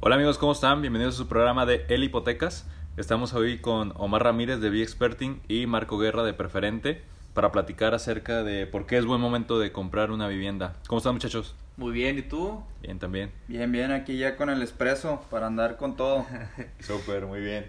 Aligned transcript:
Hola 0.00 0.16
amigos, 0.16 0.36
¿cómo 0.36 0.52
están? 0.52 0.82
Bienvenidos 0.82 1.14
a 1.14 1.18
su 1.18 1.26
programa 1.26 1.64
de 1.64 1.86
El 1.88 2.04
Hipotecas. 2.04 2.66
Estamos 2.98 3.32
hoy 3.32 3.60
con 3.60 3.94
Omar 3.96 4.24
Ramírez 4.24 4.60
de 4.60 4.68
B-Experting 4.68 5.40
y 5.48 5.66
Marco 5.66 5.96
Guerra 5.96 6.22
de 6.22 6.34
Preferente 6.34 7.02
para 7.32 7.50
platicar 7.50 7.94
acerca 7.94 8.44
de 8.44 8.66
por 8.66 8.86
qué 8.86 8.98
es 8.98 9.06
buen 9.06 9.22
momento 9.22 9.58
de 9.58 9.72
comprar 9.72 10.10
una 10.10 10.28
vivienda. 10.28 10.74
¿Cómo 10.86 10.98
están 10.98 11.14
muchachos? 11.14 11.56
Muy 11.78 11.92
bien, 11.92 12.18
¿y 12.18 12.22
tú? 12.22 12.62
Bien 12.82 12.98
también. 12.98 13.32
Bien, 13.48 13.72
bien, 13.72 13.90
aquí 13.90 14.18
ya 14.18 14.36
con 14.36 14.50
el 14.50 14.60
expreso 14.60 15.24
para 15.30 15.46
andar 15.46 15.78
con 15.78 15.96
todo. 15.96 16.26
Súper, 16.80 17.24
muy 17.24 17.40
bien. 17.40 17.66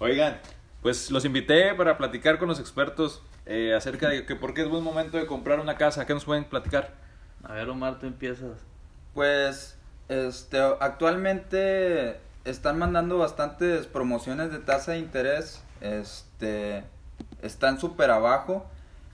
Oigan, 0.00 0.40
pues 0.82 1.12
los 1.12 1.24
invité 1.24 1.72
para 1.74 1.96
platicar 1.96 2.38
con 2.38 2.48
los 2.48 2.58
expertos 2.58 3.22
eh, 3.46 3.74
acerca 3.74 4.08
de 4.08 4.26
que 4.26 4.34
por 4.34 4.54
qué 4.54 4.62
es 4.62 4.68
buen 4.68 4.82
momento 4.82 5.18
de 5.18 5.26
comprar 5.26 5.60
una 5.60 5.76
casa. 5.76 6.04
¿Qué 6.04 6.14
nos 6.14 6.24
pueden 6.24 6.44
platicar? 6.44 6.94
A 7.44 7.52
ver, 7.52 7.68
Omar, 7.68 8.00
tú 8.00 8.06
empiezas. 8.06 8.58
Pues, 9.14 9.78
este, 10.08 10.58
actualmente 10.80 12.20
están 12.44 12.78
mandando 12.78 13.18
bastantes 13.18 13.86
promociones 13.86 14.52
de 14.52 14.58
tasa 14.58 14.92
de 14.92 14.98
interés. 14.98 15.62
Este, 15.80 16.84
están 17.42 17.80
súper 17.80 18.10
abajo. 18.10 18.66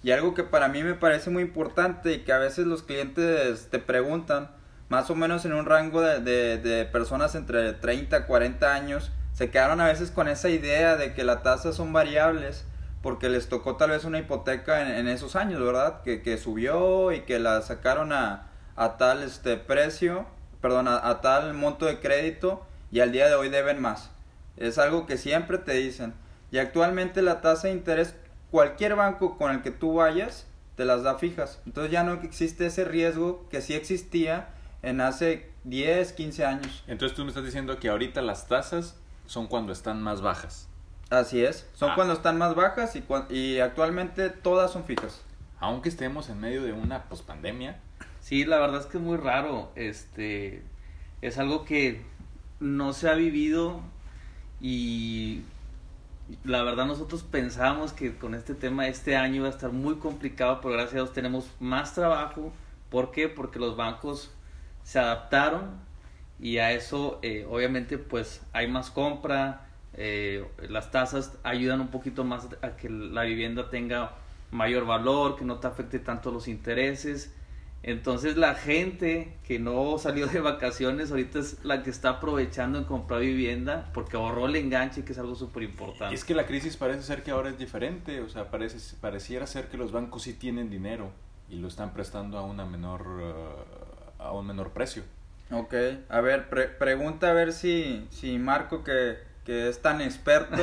Y 0.02 0.12
algo 0.12 0.34
que 0.34 0.44
para 0.44 0.68
mí 0.68 0.82
me 0.82 0.94
parece 0.94 1.30
muy 1.30 1.42
importante 1.42 2.12
y 2.12 2.18
que 2.20 2.32
a 2.32 2.38
veces 2.38 2.66
los 2.66 2.82
clientes 2.82 3.68
te 3.70 3.78
preguntan, 3.78 4.50
más 4.88 5.10
o 5.10 5.14
menos 5.14 5.44
en 5.44 5.52
un 5.52 5.66
rango 5.66 6.00
de, 6.00 6.20
de, 6.20 6.58
de 6.58 6.84
personas 6.86 7.34
entre 7.34 7.74
30 7.74 8.18
y 8.18 8.22
40 8.22 8.74
años, 8.74 9.12
se 9.34 9.50
quedaron 9.50 9.80
a 9.80 9.86
veces 9.86 10.10
con 10.10 10.26
esa 10.28 10.48
idea 10.48 10.96
de 10.96 11.12
que 11.12 11.22
las 11.22 11.42
tasas 11.42 11.76
son 11.76 11.92
variables 11.92 12.64
porque 13.02 13.28
les 13.28 13.48
tocó 13.48 13.76
tal 13.76 13.90
vez 13.90 14.04
una 14.04 14.18
hipoteca 14.18 14.82
en, 14.82 14.88
en 14.88 15.08
esos 15.08 15.36
años, 15.36 15.60
¿verdad? 15.60 16.02
Que, 16.02 16.22
que, 16.22 16.36
subió 16.36 17.12
y 17.12 17.20
que 17.20 17.38
la 17.38 17.62
sacaron 17.62 18.12
a, 18.12 18.50
a 18.76 18.96
tal 18.96 19.22
este 19.22 19.56
precio, 19.56 20.26
perdón, 20.60 20.88
a, 20.88 21.08
a, 21.08 21.20
tal 21.20 21.54
monto 21.54 21.86
de 21.86 22.00
crédito 22.00 22.66
y 22.90 23.00
al 23.00 23.12
día 23.12 23.28
de 23.28 23.34
hoy 23.34 23.48
deben 23.48 23.80
más. 23.80 24.10
Es 24.56 24.78
algo 24.78 25.06
que 25.06 25.16
siempre 25.16 25.58
te 25.58 25.72
dicen. 25.72 26.14
Y 26.50 26.58
actualmente 26.58 27.22
la 27.22 27.40
tasa 27.40 27.68
de 27.68 27.74
interés, 27.74 28.14
cualquier 28.50 28.96
banco 28.96 29.38
con 29.38 29.52
el 29.52 29.62
que 29.62 29.70
tú 29.70 29.94
vayas, 29.94 30.46
te 30.76 30.84
las 30.84 31.02
da 31.02 31.18
fijas. 31.18 31.60
Entonces 31.66 31.92
ya 31.92 32.04
no 32.04 32.14
existe 32.14 32.66
ese 32.66 32.84
riesgo 32.84 33.46
que 33.50 33.60
sí 33.60 33.74
existía 33.74 34.48
en 34.82 35.00
hace 35.00 35.50
10, 35.64 36.12
15 36.12 36.44
años. 36.44 36.84
Entonces 36.86 37.16
tú 37.16 37.22
me 37.22 37.28
estás 37.28 37.44
diciendo 37.44 37.78
que 37.78 37.88
ahorita 37.88 38.22
las 38.22 38.48
tasas 38.48 38.96
son 39.26 39.46
cuando 39.46 39.72
están 39.72 40.02
más 40.02 40.22
bajas. 40.22 40.68
Así 41.10 41.44
es, 41.44 41.66
son 41.74 41.90
ah. 41.90 41.94
cuando 41.96 42.14
están 42.14 42.38
más 42.38 42.54
bajas 42.54 42.96
y, 42.96 43.04
y 43.34 43.60
actualmente 43.60 44.30
todas 44.30 44.70
son 44.70 44.84
fijas. 44.84 45.20
Aunque 45.58 45.88
estemos 45.88 46.28
en 46.28 46.40
medio 46.40 46.62
de 46.62 46.72
una 46.72 47.04
pospandemia. 47.04 47.78
Sí, 48.20 48.44
la 48.44 48.58
verdad 48.58 48.80
es 48.80 48.86
que 48.86 48.98
es 48.98 49.02
muy 49.02 49.16
raro. 49.16 49.70
Este 49.74 50.62
es 51.22 51.38
algo 51.38 51.64
que 51.64 52.02
no 52.60 52.92
se 52.92 53.08
ha 53.08 53.14
vivido 53.14 53.80
y 54.60 55.42
la 56.44 56.62
verdad 56.62 56.86
nosotros 56.86 57.22
pensábamos 57.22 57.92
que 57.92 58.16
con 58.16 58.34
este 58.34 58.54
tema 58.54 58.86
este 58.86 59.16
año 59.16 59.36
iba 59.36 59.46
a 59.48 59.50
estar 59.50 59.72
muy 59.72 59.96
complicado, 59.96 60.60
pero 60.60 60.74
gracias 60.74 60.92
a 60.92 60.96
Dios 60.96 61.12
tenemos 61.12 61.50
más 61.58 61.94
trabajo. 61.94 62.52
¿Por 62.90 63.10
qué? 63.10 63.28
Porque 63.28 63.58
los 63.58 63.76
bancos 63.76 64.30
se 64.82 64.98
adaptaron 64.98 65.70
y 66.38 66.58
a 66.58 66.72
eso 66.72 67.18
eh, 67.22 67.46
obviamente 67.48 67.98
pues 67.98 68.42
hay 68.52 68.66
más 68.68 68.90
compra, 68.90 69.66
eh, 69.94 70.46
las 70.68 70.90
tasas 70.90 71.36
ayudan 71.42 71.80
un 71.80 71.88
poquito 71.88 72.24
más 72.24 72.48
a 72.62 72.76
que 72.76 72.88
la 72.88 73.22
vivienda 73.22 73.70
tenga 73.70 74.14
mayor 74.50 74.86
valor, 74.86 75.36
que 75.36 75.44
no 75.44 75.58
te 75.58 75.66
afecte 75.66 75.98
tanto 75.98 76.30
los 76.30 76.48
intereses. 76.48 77.34
Entonces 77.82 78.36
la 78.36 78.54
gente 78.54 79.32
que 79.46 79.58
no 79.58 79.96
salió 79.98 80.26
de 80.26 80.40
vacaciones 80.40 81.10
ahorita 81.10 81.38
es 81.38 81.64
la 81.64 81.82
que 81.82 81.90
está 81.90 82.10
aprovechando 82.10 82.78
en 82.78 82.84
comprar 82.84 83.20
vivienda 83.20 83.90
porque 83.94 84.16
ahorró 84.16 84.46
el 84.46 84.56
enganche, 84.56 85.04
que 85.04 85.12
es 85.12 85.18
algo 85.18 85.34
súper 85.34 85.62
importante. 85.62 86.12
Y 86.12 86.14
es 86.14 86.24
que 86.24 86.34
la 86.34 86.46
crisis 86.46 86.76
parece 86.76 87.02
ser 87.02 87.22
que 87.22 87.30
ahora 87.30 87.48
es 87.48 87.58
diferente, 87.58 88.20
o 88.20 88.28
sea, 88.28 88.50
parece, 88.50 88.96
pareciera 89.00 89.46
ser 89.46 89.68
que 89.68 89.78
los 89.78 89.92
bancos 89.92 90.22
sí 90.22 90.34
tienen 90.34 90.68
dinero 90.68 91.10
y 91.48 91.56
lo 91.56 91.68
están 91.68 91.94
prestando 91.94 92.36
a 92.38 92.42
una 92.42 92.66
menor, 92.66 93.06
uh, 93.06 94.22
a 94.22 94.32
un 94.32 94.46
menor 94.46 94.70
precio. 94.72 95.02
Ok, 95.50 95.74
a 96.08 96.20
ver, 96.20 96.48
pre 96.48 96.68
pregunta 96.68 97.30
a 97.30 97.32
ver 97.32 97.52
si, 97.52 98.06
si 98.10 98.38
Marco 98.38 98.84
que, 98.84 99.16
que 99.44 99.68
es 99.68 99.80
tan 99.80 100.02
experto, 100.02 100.62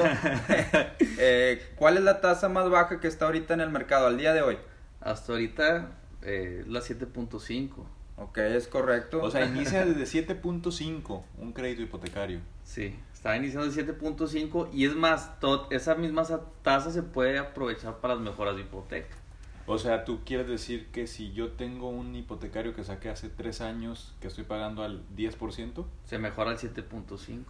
eh, 1.18 1.74
¿cuál 1.76 1.98
es 1.98 2.04
la 2.04 2.22
tasa 2.22 2.48
más 2.48 2.70
baja 2.70 3.00
que 3.02 3.08
está 3.08 3.26
ahorita 3.26 3.56
en 3.56 3.62
el 3.62 3.70
mercado 3.70 4.08
al 4.08 4.18
día 4.18 4.34
de 4.34 4.44
hoy? 4.44 4.58
Hasta 5.02 5.34
ahorita 5.34 5.90
eh, 6.28 6.64
la 6.68 6.82
7.5. 6.82 7.70
Ok, 8.18 8.38
es 8.40 8.68
correcto. 8.68 9.22
O 9.24 9.32
sea, 9.32 9.46
inicia 9.48 9.86
desde 9.86 10.26
7.5 10.26 11.24
un 11.38 11.54
crédito 11.54 11.82
hipotecario. 11.82 12.42
Sí, 12.64 12.96
está 13.14 13.38
iniciando 13.38 13.72
de 13.72 13.88
7.5 13.98 14.70
y 14.74 14.86
es 14.86 14.96
más, 14.96 15.32
esa 15.70 15.96
misma 15.96 16.24
tasa 16.64 16.92
se 16.92 17.02
puede 17.02 17.38
aprovechar 17.40 17.98
para 17.98 18.16
las 18.16 18.24
mejoras 18.24 18.56
de 18.56 18.64
hipoteca. 18.64 19.16
O 19.68 19.78
sea, 19.78 20.06
tú 20.06 20.22
quieres 20.26 20.48
decir 20.48 20.88
que 20.88 21.08
si 21.08 21.34
yo 21.34 21.52
tengo 21.52 21.90
un 21.90 22.16
hipotecario 22.16 22.74
que 22.74 22.84
saqué 22.84 23.10
hace 23.10 23.30
3 23.30 23.62
años 23.62 24.14
que 24.22 24.28
estoy 24.28 24.46
pagando 24.46 24.84
al 24.84 25.04
10%, 25.16 25.86
se 26.06 26.18
mejora 26.18 26.52
al 26.52 26.58
7.5. 26.58 27.44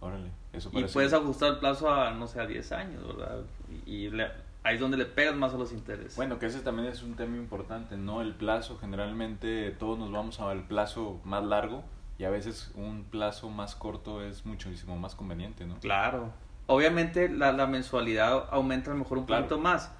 Órale, 0.00 0.30
eso 0.52 0.70
parece... 0.70 0.90
Y 0.90 0.94
puedes 0.94 1.12
ajustar 1.12 1.54
el 1.54 1.58
plazo 1.58 1.90
a, 1.92 2.12
no 2.12 2.26
sé, 2.26 2.40
a 2.40 2.46
10 2.46 2.72
años, 2.72 3.06
¿verdad? 3.06 3.42
Y, 3.84 4.10
le, 4.10 4.28
ahí 4.66 4.74
es 4.74 4.80
donde 4.80 4.96
le 4.96 5.06
pegas 5.06 5.36
más 5.36 5.54
a 5.54 5.56
los 5.56 5.72
intereses. 5.72 6.16
Bueno, 6.16 6.40
que 6.40 6.46
ese 6.46 6.58
también 6.58 6.88
es 6.88 7.02
un 7.04 7.14
tema 7.14 7.36
importante, 7.36 7.96
¿no? 7.96 8.20
El 8.20 8.34
plazo, 8.34 8.76
generalmente 8.78 9.70
todos 9.78 9.96
nos 9.96 10.10
vamos 10.10 10.40
al 10.40 10.66
plazo 10.66 11.20
más 11.24 11.44
largo 11.44 11.84
y 12.18 12.24
a 12.24 12.30
veces 12.30 12.72
un 12.74 13.04
plazo 13.04 13.48
más 13.48 13.76
corto 13.76 14.24
es 14.24 14.44
muchísimo 14.44 14.98
más 14.98 15.14
conveniente, 15.14 15.66
¿no? 15.66 15.78
Claro. 15.78 16.32
Obviamente 16.66 17.28
la, 17.28 17.52
la 17.52 17.68
mensualidad 17.68 18.48
aumenta 18.50 18.90
a 18.90 18.94
lo 18.94 18.98
mejor 18.98 19.18
un 19.18 19.26
claro. 19.26 19.44
poquito 19.44 19.60
más, 19.60 19.92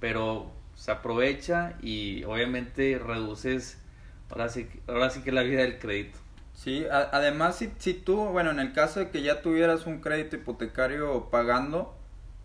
pero 0.00 0.50
se 0.74 0.90
aprovecha 0.90 1.78
y 1.80 2.22
obviamente 2.24 2.98
reduces 2.98 3.82
ahora 4.28 4.50
sí, 4.50 4.68
ahora 4.86 5.08
sí 5.08 5.22
que 5.22 5.32
la 5.32 5.42
vida 5.42 5.62
del 5.62 5.78
crédito. 5.78 6.18
Sí, 6.52 6.84
a, 6.90 7.08
además 7.12 7.56
si, 7.56 7.72
si 7.78 7.94
tú, 7.94 8.16
bueno, 8.16 8.50
en 8.50 8.60
el 8.60 8.74
caso 8.74 9.00
de 9.00 9.08
que 9.08 9.22
ya 9.22 9.40
tuvieras 9.40 9.86
un 9.86 10.02
crédito 10.02 10.36
hipotecario 10.36 11.30
pagando, 11.30 11.96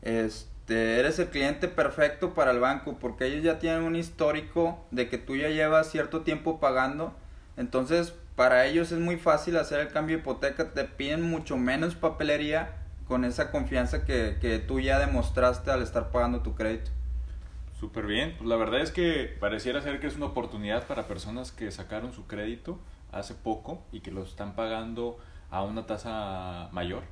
este, 0.03 0.54
eres 0.67 1.19
el 1.19 1.27
cliente 1.29 1.67
perfecto 1.67 2.33
para 2.33 2.51
el 2.51 2.59
banco 2.59 2.97
porque 2.99 3.25
ellos 3.25 3.43
ya 3.43 3.59
tienen 3.59 3.83
un 3.83 3.95
histórico 3.95 4.85
de 4.91 5.09
que 5.09 5.17
tú 5.17 5.35
ya 5.35 5.49
llevas 5.49 5.91
cierto 5.91 6.21
tiempo 6.21 6.59
pagando, 6.59 7.13
entonces 7.57 8.13
para 8.35 8.65
ellos 8.65 8.91
es 8.91 8.99
muy 8.99 9.17
fácil 9.17 9.57
hacer 9.57 9.79
el 9.79 9.89
cambio 9.89 10.17
de 10.17 10.21
hipoteca, 10.21 10.71
te 10.71 10.83
piden 10.85 11.21
mucho 11.21 11.57
menos 11.57 11.95
papelería 11.95 12.75
con 13.07 13.23
esa 13.23 13.51
confianza 13.51 14.05
que, 14.05 14.37
que 14.41 14.59
tú 14.59 14.79
ya 14.79 14.99
demostraste 14.99 15.71
al 15.71 15.81
estar 15.81 16.11
pagando 16.11 16.41
tu 16.41 16.55
crédito. 16.55 16.91
Súper 17.79 18.05
bien, 18.07 18.35
pues 18.37 18.49
la 18.49 18.55
verdad 18.55 18.81
es 18.81 18.91
que 18.91 19.35
pareciera 19.39 19.81
ser 19.81 19.99
que 19.99 20.07
es 20.07 20.15
una 20.15 20.27
oportunidad 20.27 20.87
para 20.87 21.07
personas 21.07 21.51
que 21.51 21.69
sacaron 21.71 22.13
su 22.13 22.25
crédito 22.25 22.79
hace 23.11 23.35
poco 23.35 23.83
y 23.91 23.99
que 23.99 24.11
lo 24.11 24.23
están 24.23 24.55
pagando 24.55 25.17
a 25.51 25.61
una 25.61 25.85
tasa 25.85 26.69
mayor. 26.71 27.03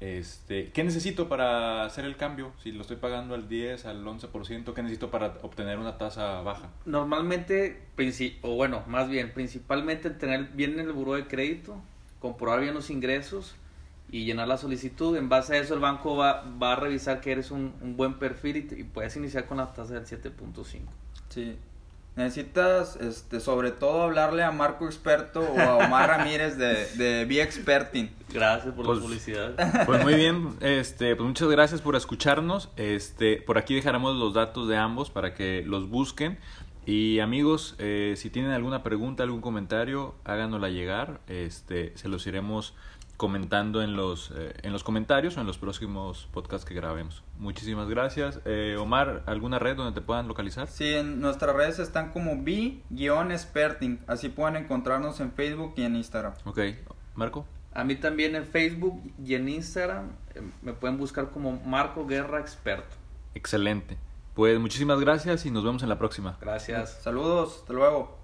Este, 0.00 0.70
¿Qué 0.70 0.84
necesito 0.84 1.28
para 1.28 1.84
hacer 1.84 2.04
el 2.04 2.16
cambio? 2.16 2.52
Si 2.62 2.70
lo 2.70 2.82
estoy 2.82 2.96
pagando 2.96 3.34
al 3.34 3.48
10, 3.48 3.84
al 3.86 4.04
11%, 4.04 4.72
¿qué 4.72 4.82
necesito 4.82 5.10
para 5.10 5.38
obtener 5.42 5.78
una 5.78 5.98
tasa 5.98 6.40
baja? 6.42 6.70
Normalmente, 6.84 7.82
o 8.42 8.54
bueno, 8.54 8.84
más 8.86 9.08
bien, 9.08 9.32
principalmente 9.32 10.10
tener 10.10 10.50
bien 10.54 10.78
el 10.78 10.92
buro 10.92 11.14
de 11.14 11.26
crédito, 11.26 11.80
comprobar 12.20 12.60
bien 12.60 12.74
los 12.74 12.90
ingresos, 12.90 13.56
y 14.10 14.24
llenar 14.24 14.48
la 14.48 14.56
solicitud. 14.56 15.16
En 15.16 15.28
base 15.28 15.56
a 15.56 15.60
eso 15.60 15.74
el 15.74 15.80
banco 15.80 16.16
va, 16.16 16.42
va 16.62 16.72
a 16.72 16.76
revisar 16.76 17.20
que 17.20 17.32
eres 17.32 17.50
un, 17.50 17.74
un 17.80 17.96
buen 17.96 18.18
perfil 18.18 18.56
y, 18.56 18.80
y, 18.80 18.84
puedes 18.84 19.16
iniciar 19.16 19.46
con 19.46 19.58
la 19.58 19.72
tasa 19.72 19.94
del 19.94 20.06
7.5. 20.06 20.80
Sí. 21.28 21.56
Necesitas, 22.18 22.96
este, 22.96 23.38
sobre 23.38 23.70
todo, 23.70 24.02
hablarle 24.02 24.42
a 24.42 24.50
Marco 24.50 24.86
Experto 24.86 25.38
o 25.38 25.60
a 25.60 25.76
Omar 25.76 26.08
Ramírez 26.18 26.58
de, 26.58 26.86
de 26.96 27.24
Be 27.26 27.40
Experting. 27.40 28.10
Gracias 28.34 28.74
por 28.74 28.86
pues, 28.86 28.98
la 28.98 29.04
publicidad. 29.04 29.86
Pues 29.86 30.02
muy 30.02 30.14
bien, 30.14 30.48
este, 30.60 31.14
pues 31.14 31.28
muchas 31.28 31.48
gracias 31.48 31.80
por 31.80 31.94
escucharnos. 31.94 32.70
Este, 32.74 33.40
por 33.40 33.56
aquí 33.56 33.76
dejaremos 33.76 34.16
los 34.16 34.34
datos 34.34 34.66
de 34.66 34.76
ambos 34.76 35.10
para 35.10 35.32
que 35.32 35.62
los 35.64 35.88
busquen. 35.88 36.40
Y 36.86 37.20
amigos, 37.20 37.76
eh, 37.78 38.14
si 38.16 38.30
tienen 38.30 38.50
alguna 38.50 38.82
pregunta, 38.82 39.22
algún 39.22 39.40
comentario, 39.40 40.16
háganosla 40.24 40.70
llegar. 40.70 41.20
Este, 41.28 41.96
se 41.96 42.08
los 42.08 42.26
iremos 42.26 42.74
comentando 43.18 43.82
en 43.82 43.96
los, 43.96 44.30
eh, 44.30 44.54
en 44.62 44.72
los 44.72 44.84
comentarios 44.84 45.36
o 45.36 45.40
en 45.40 45.46
los 45.46 45.58
próximos 45.58 46.28
podcasts 46.32 46.64
que 46.64 46.72
grabemos. 46.72 47.24
Muchísimas 47.36 47.88
gracias. 47.88 48.40
Eh, 48.44 48.76
Omar, 48.78 49.24
¿alguna 49.26 49.58
red 49.58 49.76
donde 49.76 49.92
te 49.92 50.00
puedan 50.00 50.28
localizar? 50.28 50.68
Sí, 50.68 50.94
en 50.94 51.20
nuestras 51.20 51.54
redes 51.54 51.80
están 51.80 52.12
como 52.12 52.40
B-Experting. 52.42 53.98
Así 54.06 54.28
pueden 54.28 54.54
encontrarnos 54.54 55.18
en 55.18 55.32
Facebook 55.32 55.74
y 55.76 55.82
en 55.82 55.96
Instagram. 55.96 56.34
Ok. 56.44 56.60
Marco. 57.16 57.44
A 57.74 57.82
mí 57.82 57.96
también 57.96 58.36
en 58.36 58.46
Facebook 58.46 59.02
y 59.22 59.34
en 59.34 59.48
Instagram 59.48 60.12
eh, 60.36 60.42
me 60.62 60.72
pueden 60.72 60.96
buscar 60.96 61.30
como 61.30 61.60
Marco 61.64 62.06
Guerra 62.06 62.38
Experto. 62.38 62.96
Excelente. 63.34 63.98
Pues 64.34 64.60
muchísimas 64.60 65.00
gracias 65.00 65.44
y 65.44 65.50
nos 65.50 65.64
vemos 65.64 65.82
en 65.82 65.88
la 65.88 65.98
próxima. 65.98 66.38
Gracias. 66.40 67.02
Saludos. 67.02 67.58
Hasta 67.62 67.72
luego. 67.72 68.17